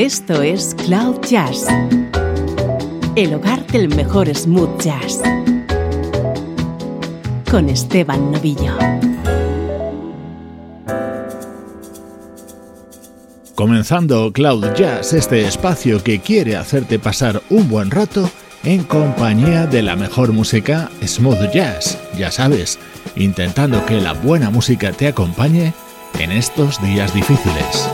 Esto 0.00 0.40
es 0.40 0.74
Cloud 0.86 1.20
Jazz, 1.28 1.66
el 3.16 3.34
hogar 3.34 3.66
del 3.66 3.94
mejor 3.94 4.34
smooth 4.34 4.80
jazz, 4.80 5.20
con 7.50 7.68
Esteban 7.68 8.32
Novillo. 8.32 8.78
Comenzando 13.54 14.32
Cloud 14.32 14.72
Jazz, 14.74 15.12
este 15.12 15.46
espacio 15.46 16.02
que 16.02 16.20
quiere 16.20 16.56
hacerte 16.56 16.98
pasar 16.98 17.42
un 17.50 17.68
buen 17.68 17.90
rato 17.90 18.30
en 18.64 18.84
compañía 18.84 19.66
de 19.66 19.82
la 19.82 19.96
mejor 19.96 20.32
música 20.32 20.90
smooth 21.04 21.52
jazz, 21.52 21.98
ya 22.16 22.30
sabes, 22.30 22.78
intentando 23.16 23.84
que 23.84 24.00
la 24.00 24.14
buena 24.14 24.48
música 24.48 24.92
te 24.92 25.08
acompañe 25.08 25.74
en 26.18 26.32
estos 26.32 26.82
días 26.82 27.12
difíciles. 27.12 27.86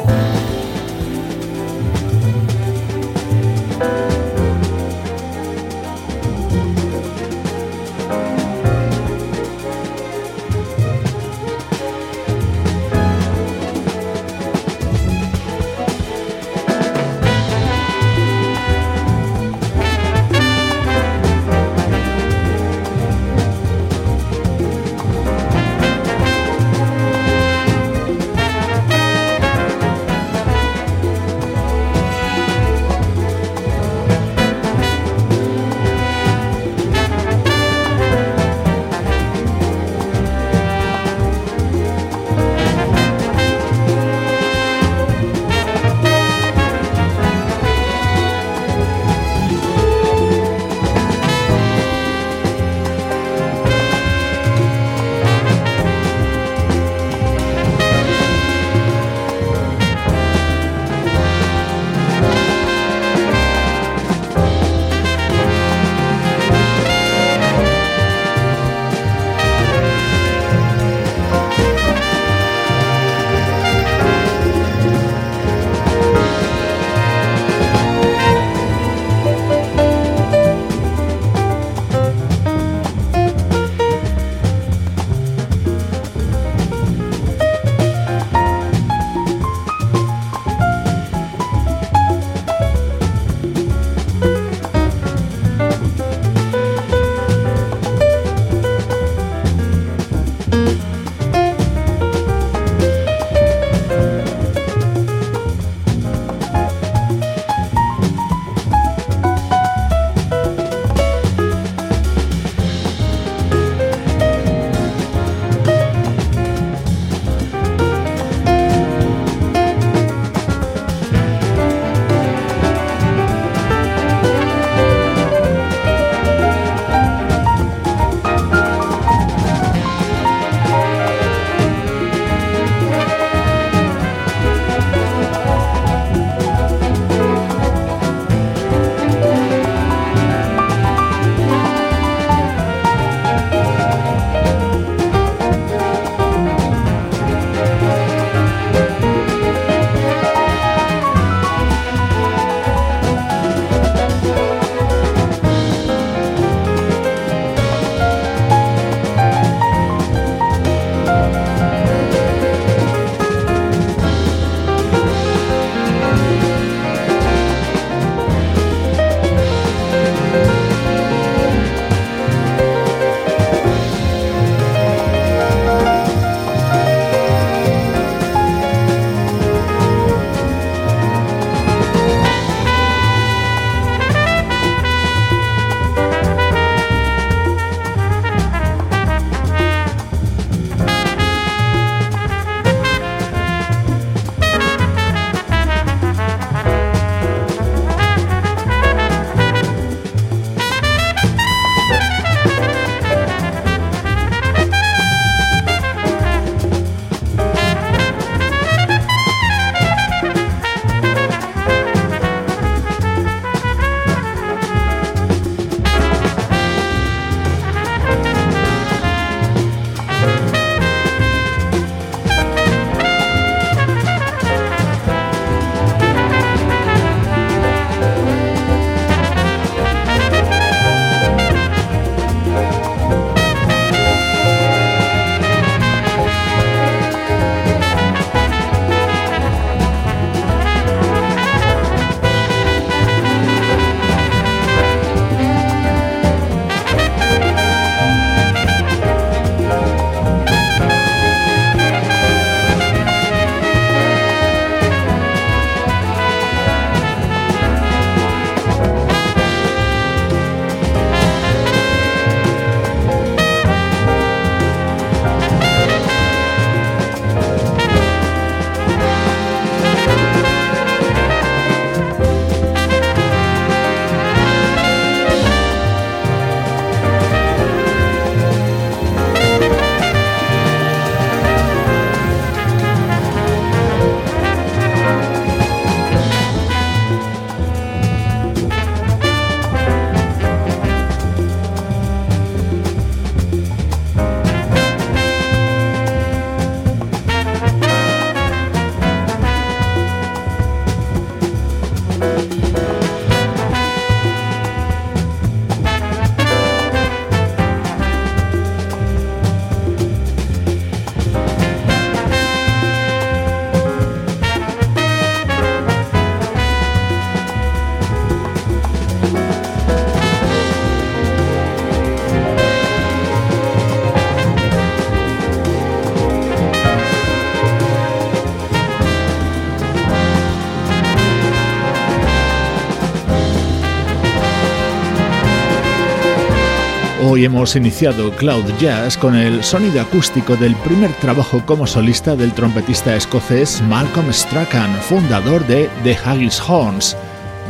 Hoy 337.36 337.44
hemos 337.44 337.76
iniciado 337.76 338.34
Cloud 338.34 338.64
Jazz 338.80 339.18
con 339.18 339.34
el 339.36 339.62
sonido 339.62 340.00
acústico 340.00 340.56
del 340.56 340.74
primer 340.76 341.12
trabajo 341.16 341.62
como 341.66 341.86
solista 341.86 342.34
del 342.34 342.54
trompetista 342.54 343.14
escocés 343.14 343.82
Malcolm 343.82 344.32
Strachan, 344.32 344.90
fundador 345.02 345.66
de 345.66 345.90
The 346.02 346.16
Haggis 346.16 346.58
Horns. 346.66 347.14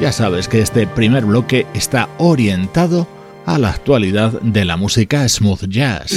Ya 0.01 0.13
sabes 0.13 0.47
que 0.47 0.61
este 0.61 0.87
primer 0.87 1.25
bloque 1.25 1.67
está 1.75 2.09
orientado 2.19 3.09
a 3.45 3.59
la 3.59 3.71
actualidad 3.71 4.41
de 4.41 4.65
la 4.65 4.77
música 4.77 5.29
smooth 5.29 5.65
jazz. 5.67 6.13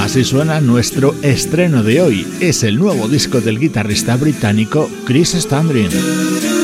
Así 0.00 0.24
suena 0.24 0.60
nuestro 0.60 1.14
estreno 1.22 1.84
de 1.84 2.00
hoy. 2.02 2.26
Es 2.40 2.64
el 2.64 2.76
nuevo 2.76 3.06
disco 3.06 3.40
del 3.40 3.60
guitarrista 3.60 4.16
británico 4.16 4.90
Chris 5.04 5.34
Standring. 5.34 6.55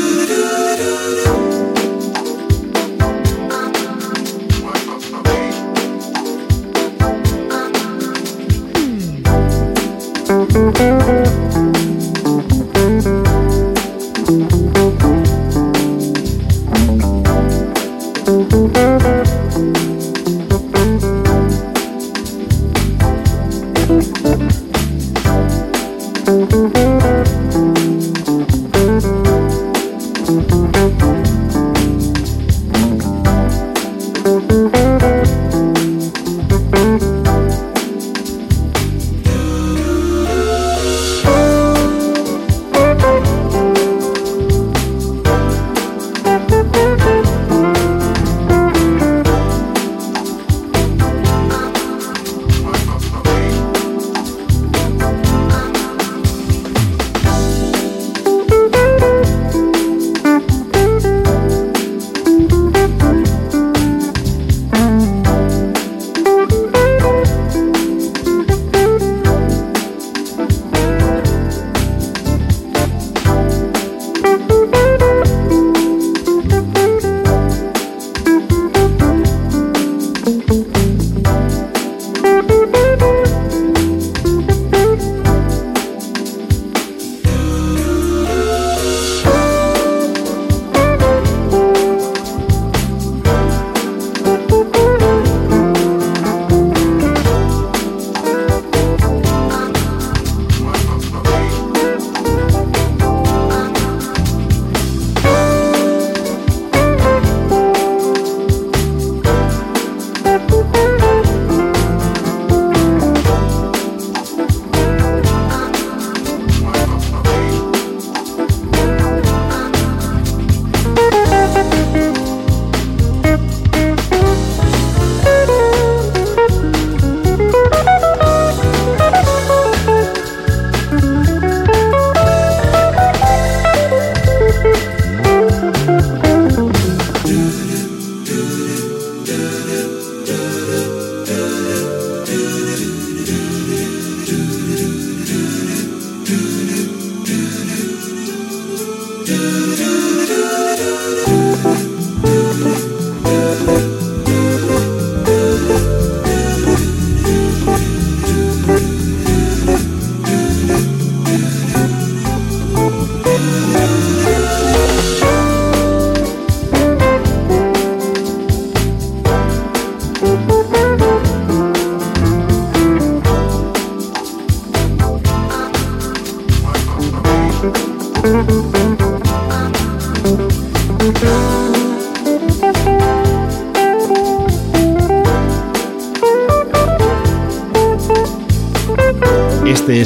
do. 149.32 149.61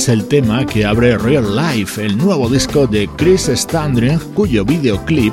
El 0.08 0.26
tema 0.26 0.64
que 0.66 0.84
abre 0.84 1.16
Real 1.18 1.56
Life, 1.56 2.04
el 2.04 2.16
nuevo 2.16 2.48
disco 2.48 2.86
de 2.86 3.08
Chris 3.16 3.50
Standring, 3.52 4.18
cuyo 4.34 4.64
videoclip 4.64 5.32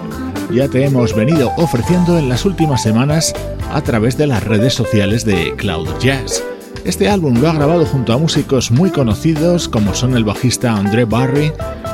ya 0.51 0.67
te 0.67 0.85
hemos 0.85 1.15
venido 1.15 1.51
ofreciendo 1.57 2.17
en 2.17 2.29
las 2.29 2.45
últimas 2.45 2.81
semanas 2.81 3.33
a 3.71 3.81
través 3.81 4.17
de 4.17 4.27
las 4.27 4.43
redes 4.43 4.73
sociales 4.73 5.25
de 5.25 5.53
Cloud 5.57 5.89
Jazz. 5.99 6.43
Este 6.85 7.09
álbum 7.09 7.39
lo 7.39 7.49
ha 7.49 7.53
grabado 7.53 7.85
junto 7.85 8.13
a 8.13 8.17
músicos 8.17 8.71
muy 8.71 8.89
conocidos 8.89 9.67
como 9.67 9.93
son 9.93 10.15
el 10.15 10.23
bajista 10.23 10.73
André 10.73 11.05
Barry, 11.05 11.51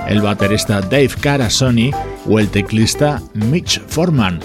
el 0.07 0.21
baterista 0.21 0.81
Dave 0.81 1.11
Carasoni 1.19 1.91
o 2.27 2.39
el 2.39 2.49
teclista 2.49 3.21
Mitch 3.33 3.81
Foreman, 3.87 4.39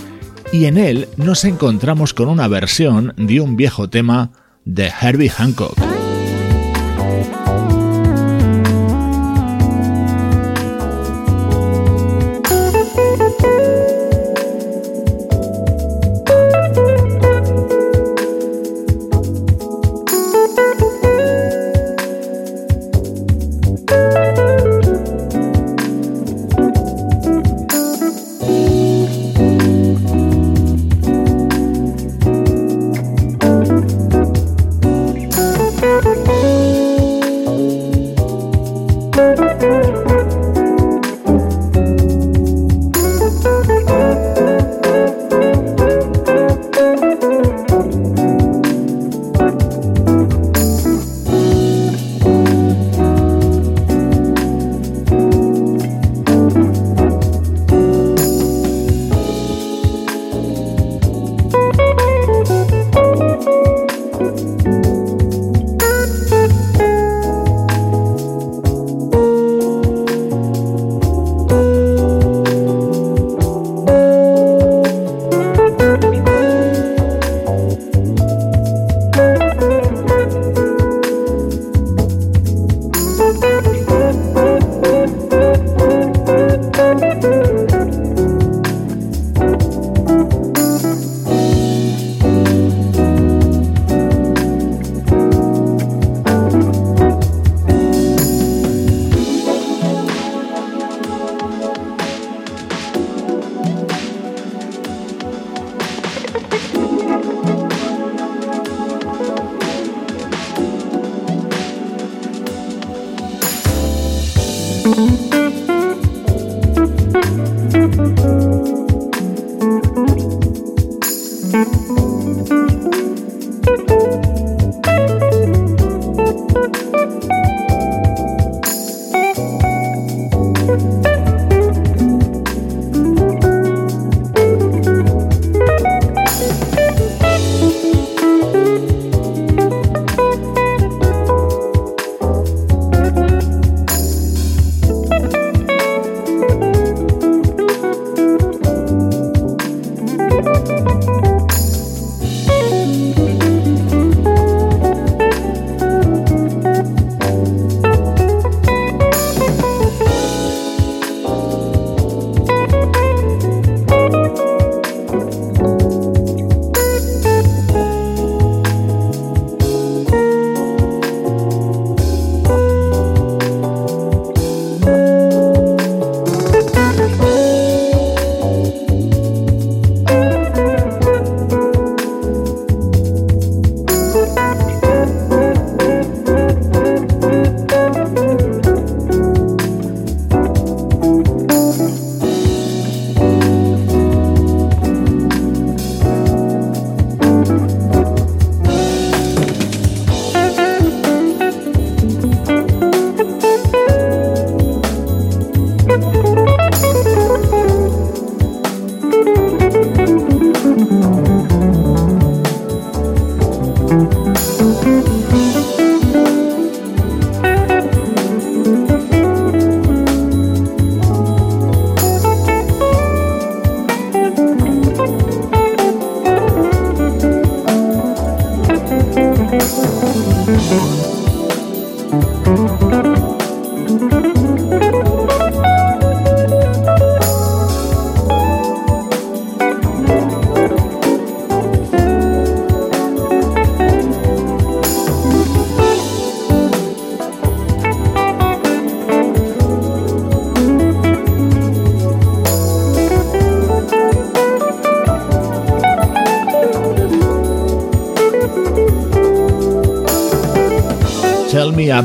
y 0.52 0.64
en 0.64 0.78
él 0.78 1.08
nos 1.16 1.44
encontramos 1.44 2.14
con 2.14 2.28
una 2.28 2.48
versión 2.48 3.14
de 3.16 3.40
un 3.40 3.56
viejo 3.56 3.88
tema 3.88 4.30
de 4.64 4.90
Herbie 5.00 5.30
Hancock. 5.30 5.83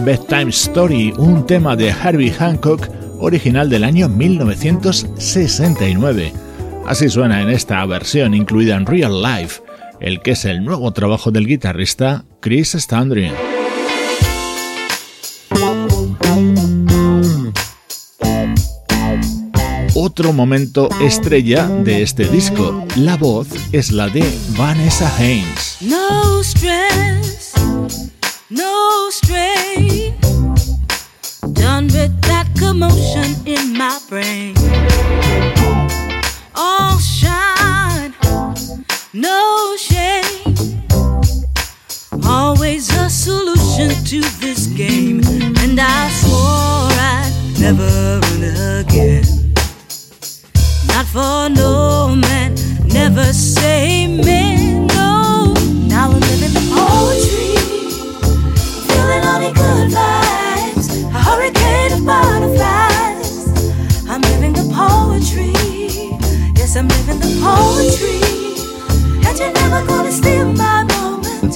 Bedtime 0.03 0.50
Story, 0.50 1.13
un 1.18 1.46
tema 1.46 1.75
de 1.75 1.89
Herbie 1.89 2.32
Hancock 2.32 2.89
original 3.20 3.70
del 3.70 3.84
año 3.84 4.10
1969. 4.10 6.34
Así 6.86 7.10
suena 7.10 7.41
en 7.41 7.50
esta 7.50 7.86
versión 7.86 8.34
incluida 8.34 8.75
en 8.75 8.86
Real 8.86 9.22
Life, 9.22 9.62
el 10.00 10.22
que 10.22 10.32
es 10.32 10.46
el 10.46 10.63
nuevo 10.63 10.91
trabajo 10.91 11.32
del 11.32 11.48
guitarrista 11.48 12.24
Chris 12.39 12.72
Standring. 12.72 13.34
Otro 19.96 20.34
momento 20.34 20.89
estrella 21.01 21.68
de 21.68 22.01
este 22.01 22.27
disco, 22.27 22.86
la 22.96 23.18
voz 23.18 23.48
es 23.72 23.91
la 23.91 24.10
de 24.10 24.24
Vanessa 24.58 25.13
Haynes. 25.18 25.77
No 25.82 26.41
stress, 26.41 27.53
no 28.50 29.10
strain. 29.12 30.15
Done 31.53 31.86
with 31.86 32.20
that 32.22 32.48
commotion 32.58 33.36
in 33.46 33.77
my 33.77 34.00
brain. 34.10 34.56
All 36.56 36.98
shine, 36.98 38.13
no 39.13 39.75
shame. 39.77 40.56
Always 42.25 42.89
a 42.96 43.10
solution 43.10 43.89
to 44.06 44.22
this 44.39 44.68
game. 44.68 45.22
And 45.60 45.79
I 45.79 46.10
swore 46.10 46.89
I'd 47.00 47.32
never 47.60 48.20
run 48.20 48.44
again. 48.82 49.25
Not 50.88 51.06
for 51.06 51.50
no 51.50 52.15
man, 52.15 52.56
never 52.88 53.32
say 53.34 54.08
men. 54.08 54.59
Yes, 66.70 66.78
I'm 66.78 66.88
living 66.88 67.20
the 67.20 67.32
poetry. 67.42 68.22
And 69.28 69.40
you're 69.40 69.52
never 69.54 69.84
gonna 69.88 70.12
steal 70.12 70.54
my 70.54 70.84
moment. 70.84 71.56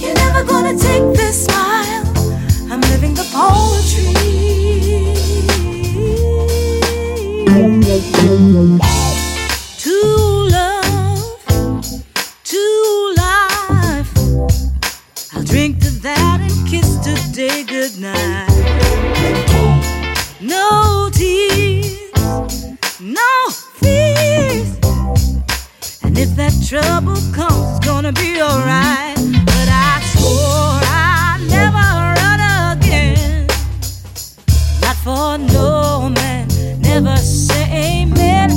You're 0.00 0.14
never 0.14 0.44
gonna 0.44 0.78
take 0.78 1.02
this 1.16 1.46
smile. 1.46 2.04
I'm 2.70 2.80
living 2.92 3.14
the 3.14 3.26
poetry. 3.32 4.14
To 9.78 9.96
love, 10.48 11.44
to 12.44 12.62
And 26.12 26.18
if 26.18 26.36
that 26.36 26.52
trouble 26.68 27.16
comes, 27.32 27.70
it's 27.70 27.86
gonna 27.86 28.12
be 28.12 28.42
alright. 28.42 29.16
But 29.16 29.68
I 29.72 30.02
swore 30.12 30.78
I'd 30.84 31.40
never 31.48 31.88
run 32.20 32.76
again. 32.76 33.46
Not 34.82 34.96
for 34.96 35.38
no 35.38 36.10
man, 36.10 36.48
never 36.82 37.16
say 37.16 38.02
amen. 38.02 38.51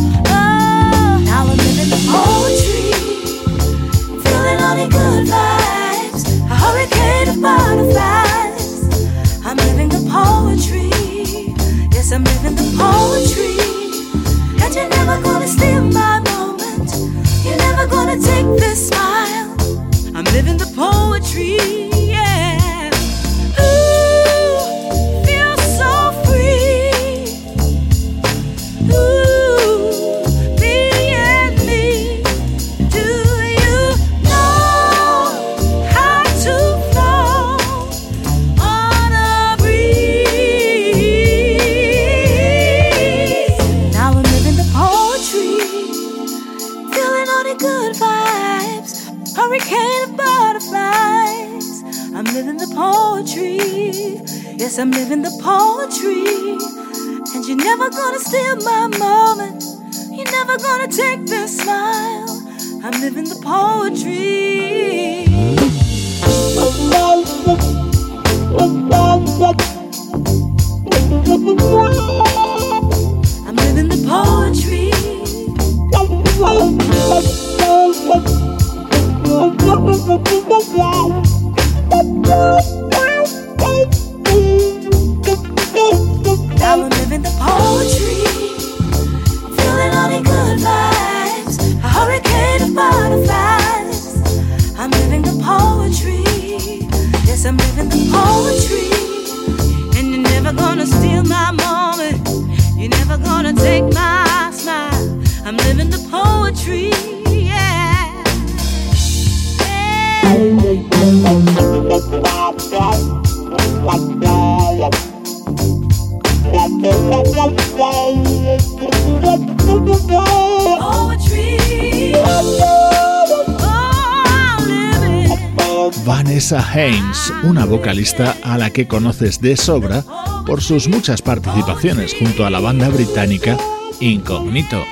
Vanessa 126.06 126.60
Haynes, 126.74 127.34
una 127.44 127.66
vocalista 127.66 128.36
a 128.44 128.58
la 128.58 128.70
que 128.70 128.88
conoces 128.88 129.42
de 129.42 129.58
sobra 129.58 130.04
por 130.46 130.62
sus 130.62 130.88
muchas 130.88 131.22
participaciones 131.22 132.14
junto 132.20 132.46
a 132.46 132.50
la 132.50 132.60
banda 132.60 132.90
británica 132.90 133.58
Incognito. 134.00 134.84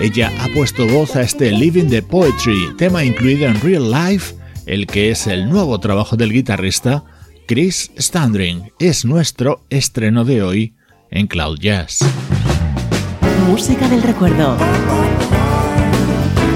Ella 0.00 0.32
ha 0.40 0.48
puesto 0.54 0.86
voz 0.86 1.16
a 1.16 1.22
este 1.22 1.50
Living 1.50 1.88
the 1.88 2.02
Poetry, 2.02 2.74
tema 2.76 3.04
incluido 3.04 3.46
en 3.46 3.60
Real 3.60 3.90
Life, 3.90 4.34
el 4.68 4.86
que 4.86 5.10
es 5.10 5.26
el 5.26 5.48
nuevo 5.48 5.80
trabajo 5.80 6.16
del 6.16 6.32
guitarrista 6.32 7.02
Chris 7.46 7.90
Standring. 7.98 8.70
Es 8.78 9.04
nuestro 9.04 9.64
estreno 9.70 10.24
de 10.24 10.42
hoy 10.42 10.74
en 11.10 11.26
Cloud 11.26 11.58
Jazz. 11.58 12.00
Música 13.48 13.88
del 13.88 14.02
recuerdo. 14.02 14.56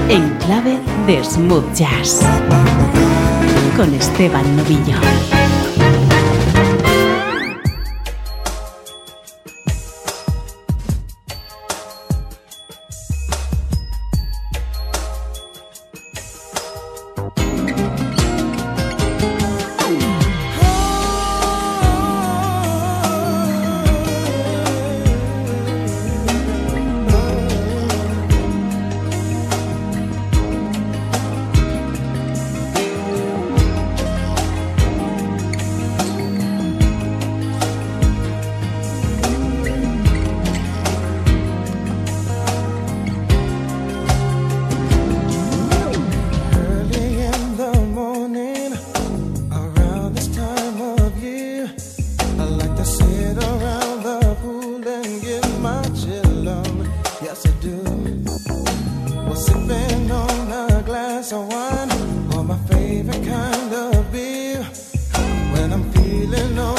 En 0.09 0.29
clave 0.45 0.79
de 1.07 1.23
smooth 1.23 1.73
jazz. 1.73 2.21
con 3.75 3.91
Esteban 3.95 4.55
Novillo. 4.55 5.32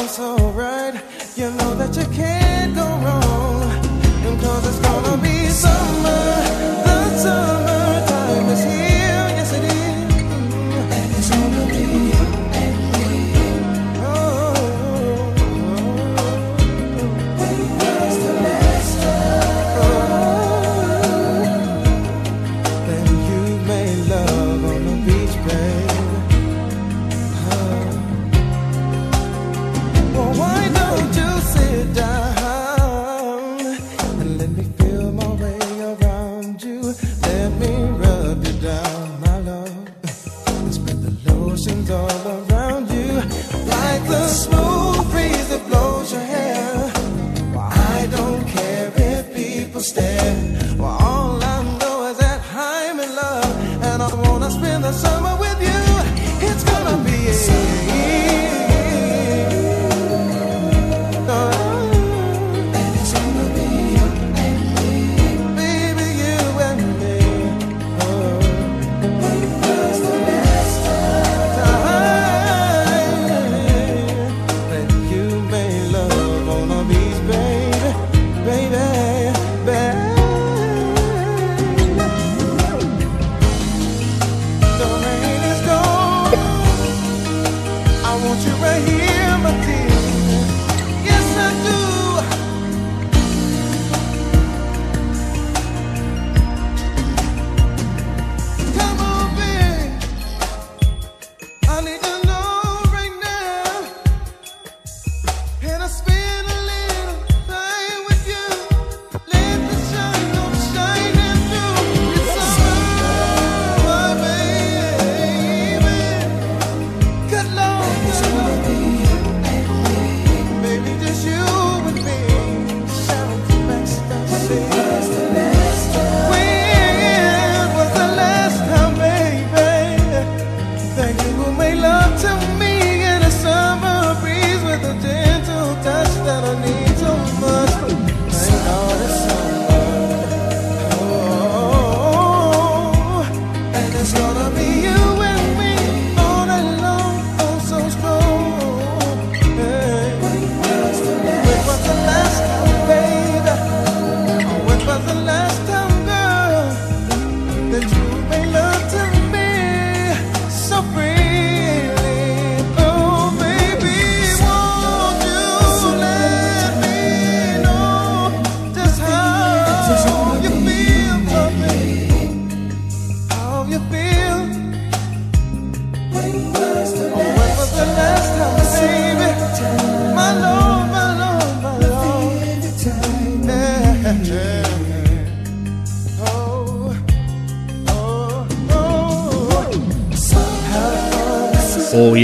Hoy 0.04 0.43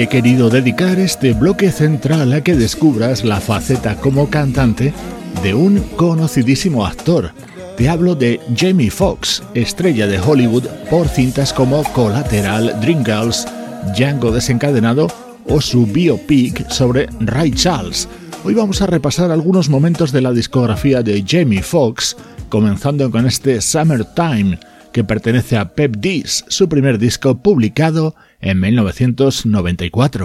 he 0.01 0.09
querido 0.09 0.49
dedicar 0.49 0.99
este 0.99 1.35
bloque 1.35 1.71
central 1.71 2.33
a 2.33 2.43
que 2.43 2.55
descubras 2.55 3.23
la 3.23 3.39
faceta 3.39 3.97
como 3.97 4.31
cantante 4.31 4.95
de 5.43 5.53
un 5.53 5.81
conocidísimo 5.97 6.87
actor. 6.87 7.33
Te 7.77 7.89
hablo 7.89 8.15
de 8.15 8.41
Jamie 8.57 8.91
Foxx, 8.91 9.43
estrella 9.53 10.07
de 10.07 10.19
Hollywood 10.19 10.65
por 10.89 11.07
cintas 11.09 11.53
como 11.53 11.83
Collateral, 11.93 12.81
Dreamgirls, 12.81 13.47
Django 13.95 14.31
desencadenado 14.31 15.09
o 15.47 15.61
su 15.61 15.85
biopic 15.85 16.71
sobre 16.71 17.09
Ray 17.21 17.51
Charles. 17.51 18.09
Hoy 18.43 18.55
vamos 18.55 18.81
a 18.81 18.87
repasar 18.87 19.31
algunos 19.31 19.69
momentos 19.69 20.13
de 20.13 20.23
la 20.23 20.33
discografía 20.33 21.03
de 21.03 21.23
Jamie 21.27 21.63
Foxx, 21.63 22.17
comenzando 22.49 23.11
con 23.11 23.27
este 23.27 23.61
Summertime, 23.61 24.59
que 24.93 25.05
pertenece 25.05 25.57
a 25.57 25.75
Pep 25.75 25.97
Dis, 25.99 26.45
su 26.49 26.69
primer 26.69 26.99
disco 26.99 27.39
publicado 27.43 28.15
en 28.41 28.61
1994. 28.61 30.25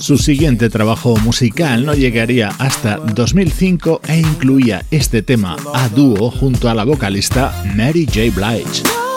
Su 0.00 0.18
siguiente 0.18 0.70
trabajo 0.70 1.16
musical 1.18 1.86
no 1.86 1.94
llegaría 1.94 2.48
hasta 2.58 2.96
2005 2.96 4.00
e 4.08 4.18
incluía 4.18 4.84
este 4.90 5.22
tema 5.22 5.56
a 5.74 5.88
dúo 5.88 6.30
junto 6.30 6.68
a 6.68 6.74
la 6.74 6.84
vocalista 6.84 7.62
Mary 7.76 8.06
J. 8.06 8.30
Blige. 8.34 9.11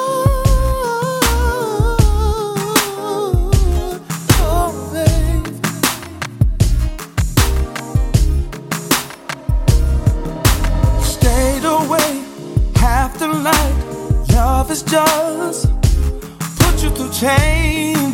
Changes. 17.19 18.11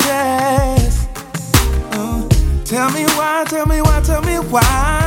Uh, 1.92 2.28
tell 2.66 2.92
me 2.92 3.04
why, 3.18 3.44
tell 3.48 3.66
me 3.66 3.82
why, 3.82 4.02
tell 4.06 4.22
me 4.22 4.36
why. 4.36 5.01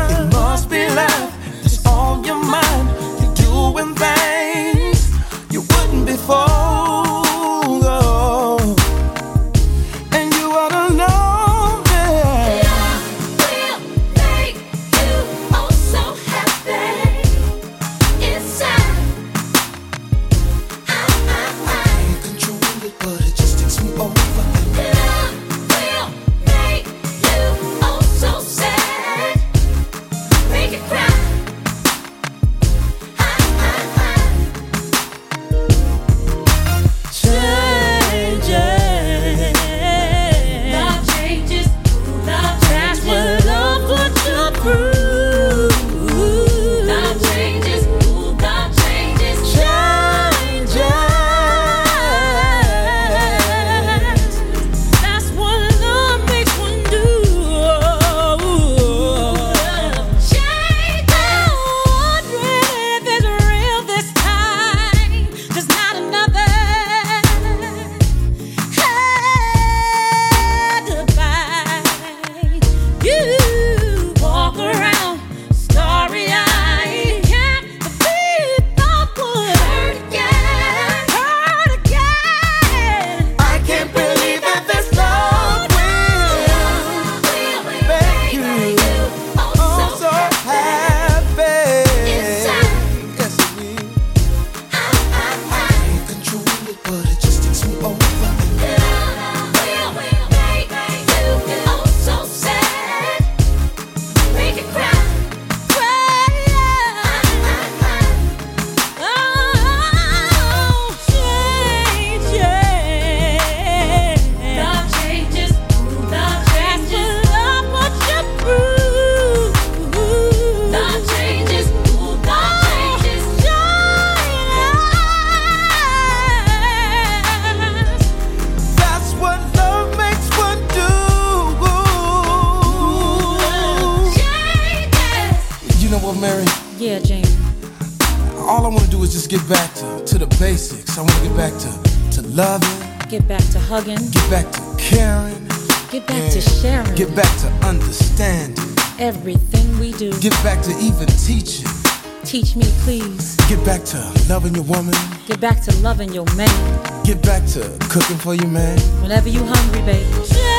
Back 155.44 155.60
to 155.60 155.76
loving 155.82 156.10
your 156.10 156.24
man. 156.36 157.04
Get 157.04 157.20
back 157.20 157.44
to 157.48 157.60
cooking 157.90 158.16
for 158.16 158.34
your 158.34 158.48
man. 158.48 158.78
Whenever 159.02 159.28
you 159.28 159.44
hungry, 159.44 159.82
baby. 159.82 160.53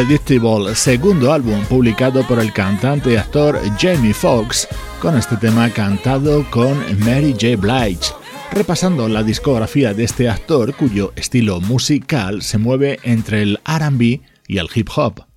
Unpredictable, 0.00 0.74
segundo 0.74 1.30
álbum 1.30 1.62
publicado 1.66 2.26
por 2.26 2.38
el 2.38 2.54
cantante 2.54 3.12
y 3.12 3.16
actor 3.16 3.60
Jamie 3.78 4.14
Foxx, 4.14 4.66
con 4.98 5.14
este 5.14 5.36
tema 5.36 5.68
cantado 5.68 6.42
con 6.50 6.78
Mary 7.00 7.32
J. 7.32 7.56
Blige, 7.58 8.14
repasando 8.50 9.08
la 9.08 9.22
discografía 9.22 9.92
de 9.92 10.04
este 10.04 10.30
actor 10.30 10.74
cuyo 10.74 11.12
estilo 11.16 11.60
musical 11.60 12.40
se 12.40 12.56
mueve 12.56 12.98
entre 13.02 13.42
el 13.42 13.60
RB 13.66 14.22
y 14.48 14.56
el 14.56 14.68
hip 14.74 14.88
hop. 14.96 15.29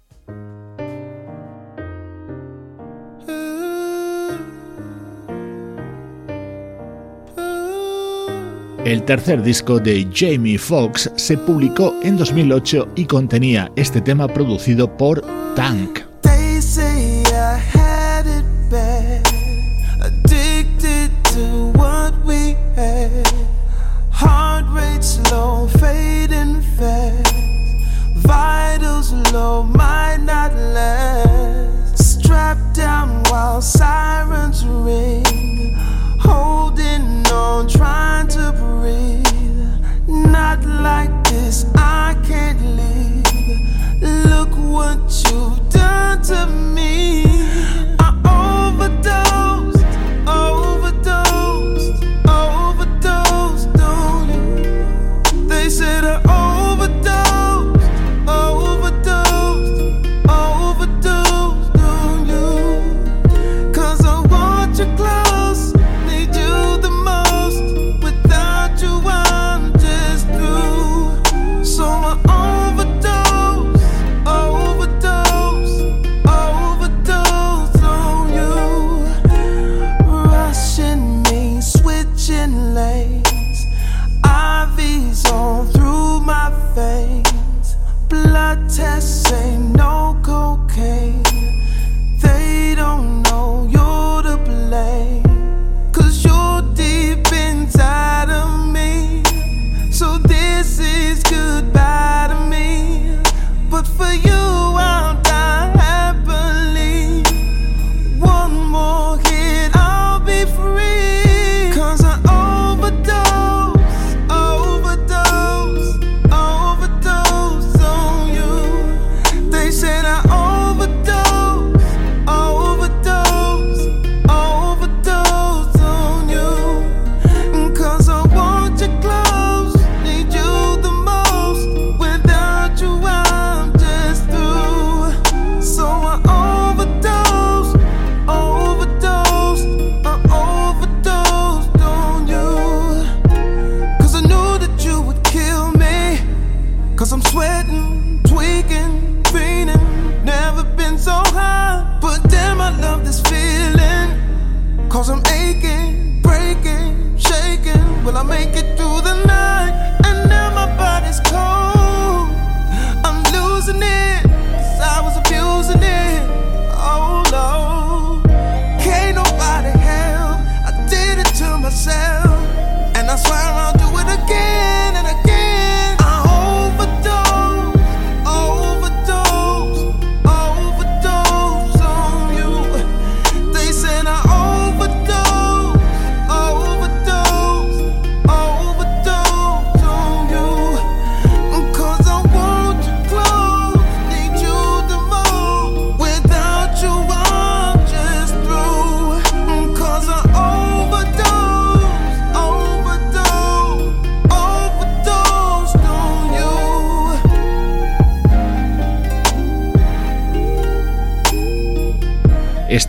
El 8.85 9.03
tercer 9.03 9.41
disco 9.41 9.79
de 9.79 10.09
Jamie 10.13 10.57
Foxx 10.57 11.09
se 11.15 11.37
publicó 11.37 11.95
en 12.03 12.17
2008 12.17 12.89
y 12.97 13.05
contenía 13.05 13.71
este 13.77 14.01
tema 14.01 14.27
producido 14.27 14.97
por 14.97 15.23
Tank. 15.55 16.01
Sirens 33.61 34.65
ring. 34.65 35.23
Holding 36.19 37.25
on, 37.31 37.65
trying 37.69 38.27
to 38.27 38.51
not 38.51 38.72
like 40.83 41.23
this, 41.23 41.65
I 41.75 42.13
can't 42.27 42.61
live. 42.61 44.29
Look 44.29 44.51
what 44.57 44.99
you've 45.25 45.69
done 45.69 46.21
to 46.23 46.47
me. 46.47 47.23
I 47.99 48.09
overdosed. 48.67 49.22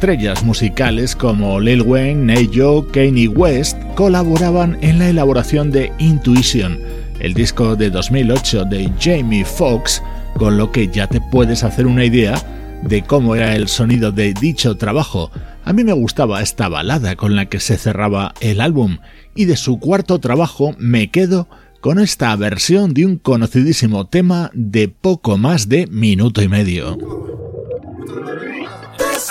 Estrellas 0.05 0.45
musicales 0.45 1.17
como 1.17 1.59
Lil 1.59 1.81
Wayne, 1.81 2.27
Nate 2.27 2.51
Joe, 2.55 2.87
Kanye 2.93 3.27
West 3.27 3.79
colaboraban 3.95 4.77
en 4.83 4.99
la 4.99 5.09
elaboración 5.09 5.71
de 5.71 5.91
Intuition, 5.99 6.79
el 7.21 7.33
disco 7.33 7.75
de 7.75 7.89
2008 7.89 8.67
de 8.67 8.93
Jamie 9.01 9.47
Foxx, 9.47 10.03
con 10.37 10.59
lo 10.59 10.71
que 10.71 10.89
ya 10.89 11.07
te 11.07 11.23
puedes 11.23 11.65
hacer 11.65 11.87
una 11.87 12.05
idea 12.05 12.35
de 12.83 13.01
cómo 13.01 13.35
era 13.35 13.57
el 13.57 13.67
sonido 13.67 14.13
de 14.13 14.35
dicho 14.35 14.77
trabajo. 14.77 15.31
A 15.65 15.73
mí 15.73 15.85
me 15.85 15.95
gustaba 15.95 16.43
esta 16.43 16.69
balada 16.69 17.17
con 17.17 17.35
la 17.35 17.47
que 17.47 17.59
se 17.59 17.79
cerraba 17.79 18.35
el 18.43 18.61
álbum 18.61 18.99
y 19.35 19.47
de 19.47 19.57
su 19.57 19.79
cuarto 19.79 20.19
trabajo 20.19 20.75
me 20.77 21.11
quedo 21.11 21.49
con 21.81 21.99
esta 21.99 22.37
versión 22.37 22.93
de 22.93 23.07
un 23.07 23.17
conocidísimo 23.17 24.07
tema 24.07 24.51
de 24.53 24.89
poco 24.89 25.39
más 25.39 25.71
de 25.71 25.87
minuto 25.87 26.43
y 26.43 26.49
medio. 26.49 26.99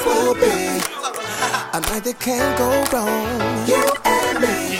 A 0.05 1.79
night 1.79 2.03
that 2.03 2.19
can't 2.19 2.57
go 2.57 2.69
wrong. 2.91 3.07
You 3.65 3.81
and 4.03 4.41
me. 4.43 4.79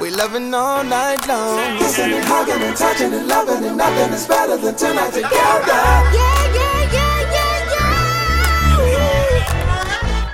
We 0.00 0.10
loving 0.10 0.52
all 0.52 0.84
night 0.84 1.26
long. 1.26 1.78
Kissing 1.78 2.12
and 2.12 2.24
hugging 2.26 2.62
and 2.62 2.76
touching 2.76 3.14
and 3.14 3.26
loving 3.26 3.64
and 3.64 3.78
nothing 3.78 4.12
is 4.12 4.26
better 4.26 4.58
than 4.58 4.74
tonight 4.76 5.14
together. 5.14 5.32
Yeah, 5.32 6.52
yeah, 6.58 6.92
yeah, 6.92 7.32
yeah, 7.36 7.72
yeah. 8.92 9.24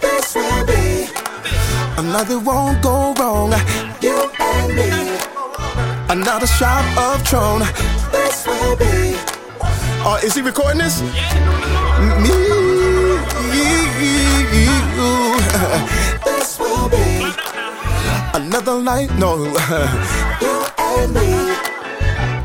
This 0.00 0.34
will 0.34 0.66
be 0.66 1.06
another 1.96 2.40
won't 2.40 2.82
go 2.82 3.14
wrong. 3.14 3.54
You 4.02 4.28
and 4.40 4.74
me. 4.74 4.90
Another 6.10 6.48
shot 6.48 6.84
of 6.98 7.22
Tron. 7.24 7.60
This 8.10 8.44
will 8.44 8.76
be. 8.76 9.16
Oh, 10.06 10.18
is 10.22 10.34
he 10.34 10.42
recording 10.42 10.80
this? 10.80 11.00
Me. 11.00 12.53
Another 18.54 18.80
night. 18.80 19.10
No, 19.18 19.34
you 20.44 20.54
and 20.78 21.12
me. 21.12 21.28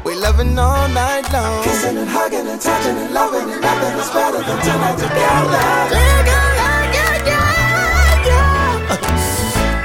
We 0.04 0.16
loving 0.16 0.58
all 0.58 0.90
night 0.90 1.32
long. 1.32 1.64
Kissing 1.64 1.98
and 1.98 2.10
hugging 2.10 2.48
and 2.48 2.60
touching 2.60 2.98
and 2.98 3.14
loving 3.14 3.48
and 3.54 3.62
nothing 3.62 4.00
is 4.00 4.10
better 4.10 4.42
than 4.42 4.60
tonight 4.66 4.98
together. 4.98 5.62
Yeah, 5.94 6.26
yeah, 6.26 6.96
yeah, 6.98 7.30
yeah, 7.30 8.30
yeah. 8.30 8.98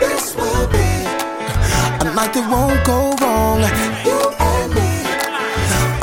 This 0.01 0.35
will 0.35 0.67
be 0.69 0.89
a 2.01 2.05
night 2.17 2.33
that 2.33 2.47
won't 2.49 2.81
go 2.89 3.13
wrong. 3.21 3.61
You 4.09 4.21
and 4.53 4.71
me. 4.73 4.93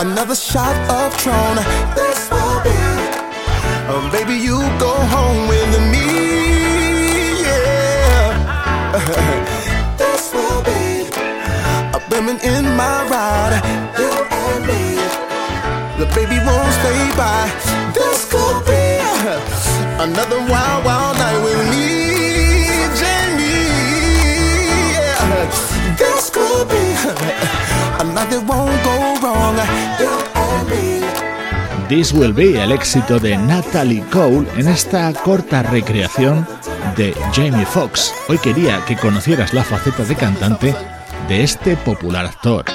Another 0.05 0.35
shot 0.35 0.77
of 0.99 1.17
Tron. 1.17 1.55
This 1.97 2.29
will 2.29 2.61
be. 2.61 2.77
Oh, 3.89 4.07
baby, 4.11 4.35
you 4.35 4.57
go 4.77 4.93
home 5.15 5.47
with 5.47 5.71
me. 5.91 6.05
Yeah. 7.41 9.37
this. 31.87 32.11
This 32.11 32.13
Will 32.13 32.33
Be, 32.33 32.61
el 32.61 32.71
éxito 32.73 33.19
de 33.19 33.37
Natalie 33.37 34.03
Cole 34.11 34.47
en 34.57 34.67
esta 34.67 35.13
corta 35.13 35.63
recreación 35.63 36.45
de 36.97 37.13
Jamie 37.33 37.65
Foxx. 37.65 38.13
Hoy 38.27 38.37
quería 38.37 38.83
que 38.85 38.97
conocieras 38.97 39.53
la 39.53 39.63
faceta 39.63 40.03
de 40.03 40.15
cantante 40.15 40.75
de 41.31 41.43
este 41.43 41.77
popular 41.77 42.25
actor. 42.25 42.65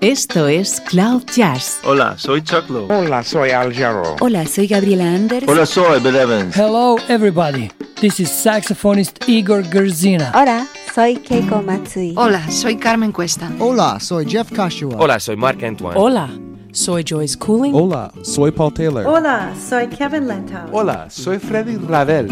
Esto 0.00 0.46
es 0.46 0.80
Cloud 0.80 1.24
Jazz. 1.34 1.80
Hola, 1.82 2.16
soy 2.16 2.42
Chuck 2.42 2.70
Lowe. 2.70 2.86
Hola, 2.94 3.24
soy 3.24 3.50
Al 3.50 3.74
Jarreau. 3.74 4.14
Hola, 4.20 4.46
soy 4.46 4.68
Gabriela 4.68 5.12
Anders. 5.12 5.48
Hola, 5.48 5.66
soy 5.66 5.98
Bill 5.98 6.14
Evans. 6.14 6.54
Hello, 6.54 6.96
everybody. 7.08 7.72
This 8.00 8.20
is 8.20 8.30
saxophonist 8.30 9.28
Igor 9.28 9.64
Gerzina. 9.64 10.30
Hola, 10.32 10.64
soy 10.94 11.16
Keiko 11.16 11.60
Matsui. 11.60 12.14
Hola, 12.16 12.48
soy 12.48 12.76
Carmen 12.76 13.10
Cuesta. 13.10 13.50
Hola, 13.58 13.98
soy 13.98 14.24
Jeff 14.26 14.52
Kashua. 14.52 14.94
Hola, 14.96 15.18
soy 15.18 15.34
Mark 15.34 15.60
Antoine. 15.64 15.98
Hola. 15.98 16.30
Soy 16.72 17.02
Joyce 17.02 17.36
Cooling. 17.36 17.74
Hola, 17.74 18.12
soy 18.22 18.52
Paul 18.52 18.72
Taylor. 18.72 19.04
Hola, 19.04 19.52
soy 19.56 19.88
Kevin 19.88 20.28
Lentau. 20.28 20.68
Hola, 20.70 21.10
soy 21.10 21.40
Freddy 21.40 21.74
Ravel. 21.78 22.28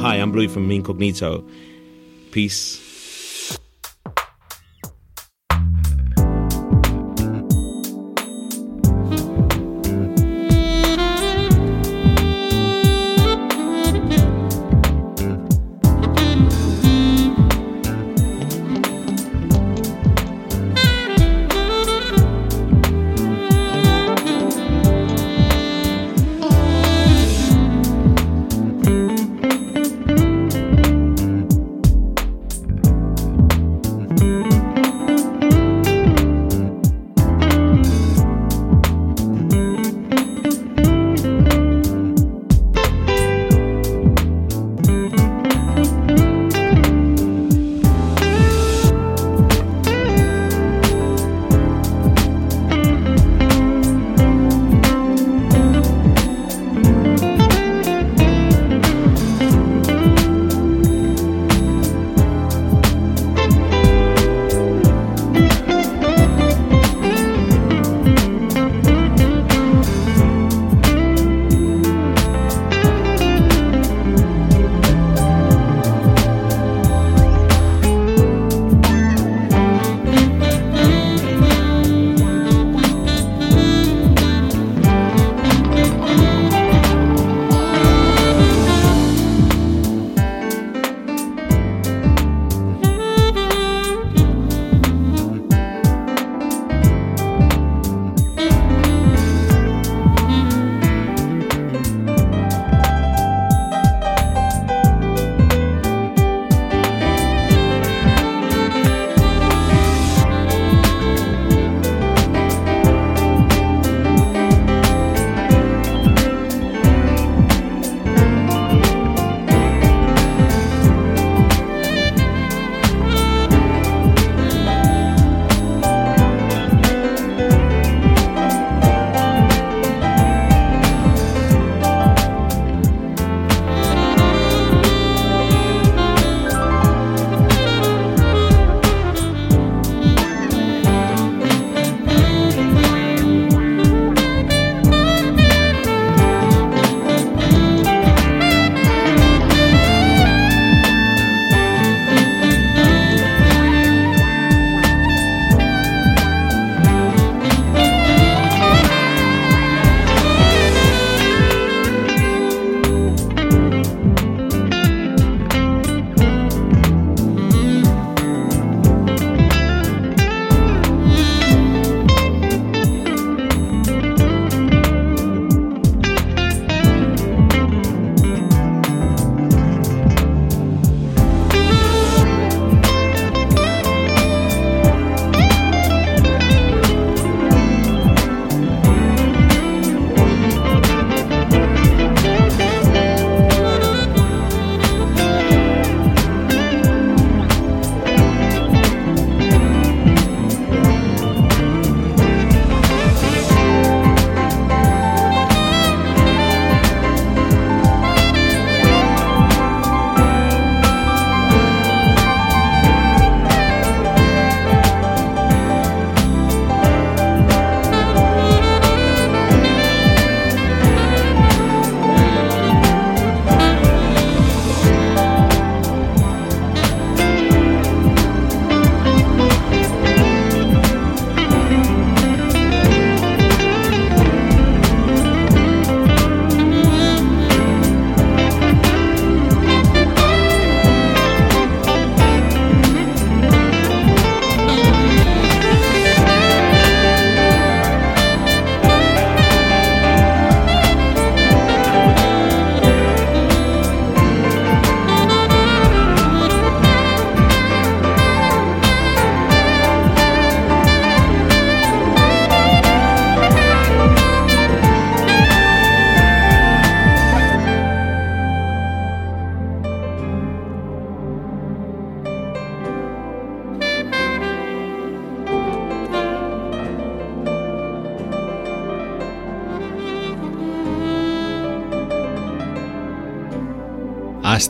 Hi, 0.00 0.16
I'm 0.16 0.32
Louis 0.32 0.48
from 0.48 0.72
Incognito. 0.72 1.44
Peace. 2.32 2.85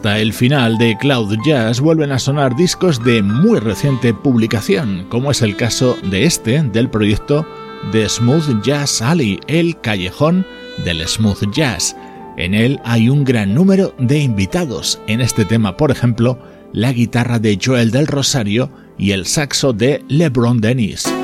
Hasta 0.06 0.20
el 0.20 0.32
final 0.32 0.78
de 0.78 0.96
Cloud 0.96 1.36
Jazz 1.44 1.80
vuelven 1.80 2.12
a 2.12 2.20
sonar 2.20 2.54
discos 2.54 3.02
de 3.02 3.24
muy 3.24 3.58
reciente 3.58 4.14
publicación, 4.14 5.04
como 5.08 5.32
es 5.32 5.42
el 5.42 5.56
caso 5.56 5.98
de 6.04 6.22
este, 6.22 6.62
del 6.62 6.88
proyecto 6.88 7.44
de 7.90 8.08
Smooth 8.08 8.62
Jazz 8.62 9.02
Alley, 9.02 9.40
el 9.48 9.80
callejón 9.80 10.46
del 10.84 11.04
smooth 11.08 11.50
jazz. 11.50 11.96
En 12.36 12.54
él 12.54 12.78
hay 12.84 13.08
un 13.08 13.24
gran 13.24 13.52
número 13.52 13.96
de 13.98 14.20
invitados. 14.20 15.00
En 15.08 15.20
este 15.20 15.44
tema, 15.44 15.76
por 15.76 15.90
ejemplo, 15.90 16.38
la 16.72 16.92
guitarra 16.92 17.40
de 17.40 17.58
Joel 17.60 17.90
del 17.90 18.06
Rosario 18.06 18.70
y 18.96 19.10
el 19.10 19.26
saxo 19.26 19.72
de 19.72 20.04
LeBron 20.08 20.60
Dennis. 20.60 21.15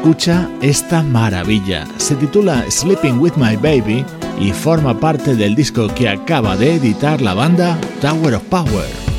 Escucha 0.00 0.48
esta 0.62 1.02
maravilla. 1.02 1.86
Se 1.98 2.16
titula 2.16 2.64
Sleeping 2.70 3.18
with 3.18 3.34
My 3.36 3.54
Baby 3.54 4.02
y 4.40 4.50
forma 4.50 4.98
parte 4.98 5.36
del 5.36 5.54
disco 5.54 5.88
que 5.88 6.08
acaba 6.08 6.56
de 6.56 6.76
editar 6.76 7.20
la 7.20 7.34
banda 7.34 7.78
Tower 8.00 8.32
of 8.32 8.44
Power. 8.44 9.09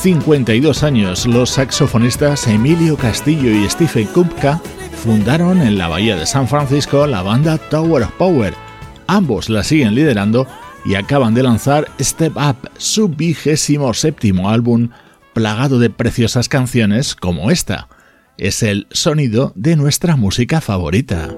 52 0.00 0.82
años, 0.82 1.26
los 1.26 1.50
saxofonistas 1.50 2.46
Emilio 2.46 2.96
Castillo 2.96 3.50
y 3.50 3.68
Stephen 3.68 4.06
Kupka 4.06 4.58
fundaron 5.04 5.60
en 5.60 5.76
la 5.76 5.88
bahía 5.88 6.16
de 6.16 6.24
San 6.24 6.48
Francisco 6.48 7.06
la 7.06 7.20
banda 7.20 7.58
Tower 7.58 8.04
of 8.04 8.12
Power. 8.12 8.54
Ambos 9.08 9.50
la 9.50 9.62
siguen 9.62 9.94
liderando 9.94 10.46
y 10.86 10.94
acaban 10.94 11.34
de 11.34 11.42
lanzar 11.42 11.86
Step 12.00 12.34
Up, 12.36 12.70
su 12.78 13.10
vigésimo 13.10 13.92
séptimo 13.92 14.48
álbum, 14.48 14.88
plagado 15.34 15.78
de 15.78 15.90
preciosas 15.90 16.48
canciones 16.48 17.14
como 17.14 17.50
esta. 17.50 17.88
Es 18.38 18.62
el 18.62 18.86
sonido 18.92 19.52
de 19.54 19.76
nuestra 19.76 20.16
música 20.16 20.62
favorita. 20.62 21.28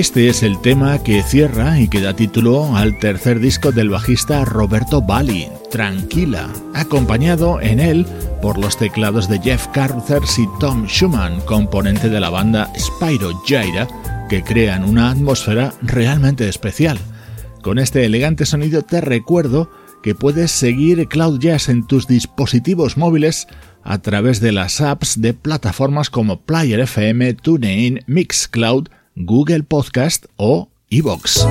Este 0.00 0.30
es 0.30 0.42
el 0.42 0.58
tema 0.62 1.02
que 1.02 1.22
cierra 1.22 1.78
y 1.78 1.86
que 1.86 2.00
da 2.00 2.16
título 2.16 2.74
al 2.74 2.98
tercer 2.98 3.38
disco 3.38 3.70
del 3.70 3.90
bajista 3.90 4.46
Roberto 4.46 5.02
Bali, 5.02 5.46
Tranquila, 5.70 6.48
acompañado 6.72 7.60
en 7.60 7.80
él 7.80 8.06
por 8.40 8.56
los 8.56 8.78
teclados 8.78 9.28
de 9.28 9.38
Jeff 9.40 9.66
Carruthers 9.74 10.38
y 10.38 10.48
Tom 10.58 10.86
Schumann, 10.86 11.42
componente 11.42 12.08
de 12.08 12.18
la 12.18 12.30
banda 12.30 12.72
Spyro 12.78 13.42
Gyra, 13.46 13.86
que 14.30 14.42
crean 14.42 14.84
una 14.84 15.10
atmósfera 15.10 15.74
realmente 15.82 16.48
especial. 16.48 16.98
Con 17.60 17.78
este 17.78 18.06
elegante 18.06 18.46
sonido 18.46 18.80
te 18.80 19.02
recuerdo 19.02 19.70
que 20.02 20.14
puedes 20.14 20.50
seguir 20.50 21.08
Cloud 21.08 21.40
Jazz 21.40 21.68
en 21.68 21.86
tus 21.86 22.06
dispositivos 22.06 22.96
móviles 22.96 23.48
a 23.82 23.98
través 23.98 24.40
de 24.40 24.52
las 24.52 24.80
apps 24.80 25.20
de 25.20 25.34
plataformas 25.34 26.08
como 26.08 26.40
Player 26.40 26.80
FM, 26.80 27.34
TuneIn, 27.34 28.00
Mixcloud, 28.06 28.88
Google 29.14 29.62
Podcast 29.62 30.26
o 30.36 30.68
iVoox. 30.88 31.46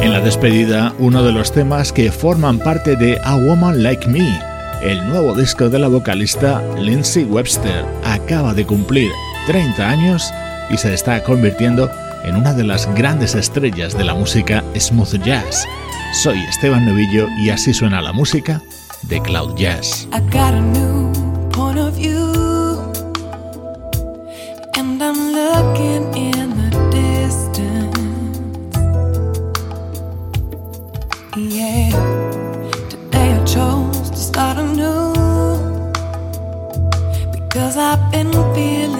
En 0.00 0.12
la 0.12 0.20
despedida, 0.20 0.94
uno 0.98 1.22
de 1.22 1.32
los 1.32 1.52
temas 1.52 1.92
que 1.92 2.12
forman 2.12 2.58
parte 2.58 2.96
de 2.96 3.18
A 3.24 3.36
Woman 3.36 3.82
Like 3.82 4.06
Me, 4.08 4.40
el 4.82 5.06
nuevo 5.08 5.34
disco 5.34 5.68
de 5.68 5.78
la 5.78 5.88
vocalista 5.88 6.62
Lindsay 6.78 7.24
Webster, 7.24 7.84
acaba 8.04 8.54
de 8.54 8.64
cumplir 8.64 9.10
30 9.46 9.88
años 9.88 10.32
y 10.70 10.76
se 10.76 10.94
está 10.94 11.22
convirtiendo 11.24 11.90
en 12.24 12.36
una 12.36 12.54
de 12.54 12.64
las 12.64 12.86
grandes 12.94 13.34
estrellas 13.34 13.96
de 13.96 14.04
la 14.04 14.14
música 14.14 14.62
smooth 14.78 15.22
jazz. 15.24 15.66
Soy 16.22 16.38
Esteban 16.44 16.86
Novillo 16.86 17.26
y 17.42 17.50
así 17.50 17.74
suena 17.74 18.00
la 18.00 18.12
música 18.12 18.62
de 19.06 19.20
Cloud 19.20 19.56
Jazz. 19.56 20.06
I 20.12 20.20
got 20.30 20.54
a 20.54 20.60
new 20.60 21.12
point 21.50 21.78
of 21.78 21.94
view, 21.94 22.32
and 24.76 25.02
I'm 25.02 25.32
looking 25.32 26.04
in 26.14 26.50
the 26.56 26.70
distance. 26.90 27.96
Yeah, 31.36 31.90
today 32.90 33.32
I 33.32 33.44
chose 33.44 34.10
to 34.10 34.16
start 34.16 34.58
anew 34.58 35.12
because 37.32 37.76
I've 37.76 38.10
been 38.10 38.32
feeling 38.54 38.97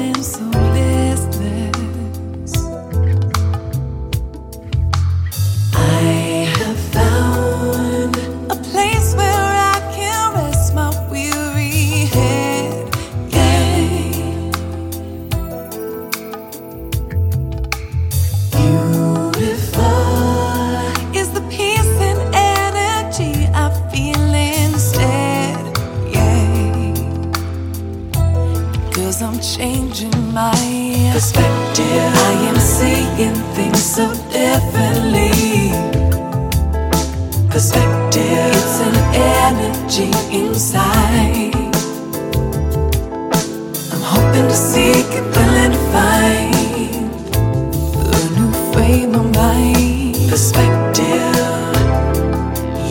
differently. 34.49 35.73
Perspective, 37.55 38.53
it's 38.61 38.79
an 38.89 38.97
energy 39.45 40.11
inside. 40.41 41.55
I'm 43.93 44.05
hoping 44.15 44.47
to 44.53 44.59
seek 44.71 45.09
it, 45.19 45.25
willing 45.35 45.73
to 45.77 45.83
find 45.95 47.09
a 48.17 48.21
new 48.37 48.53
frame 48.73 49.15
of 49.21 49.27
mind. 49.35 50.31
Perspective, 50.33 51.35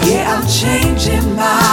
yeah, 0.07 0.33
I'm 0.33 0.45
changing 0.59 1.27
mine. 1.35 1.66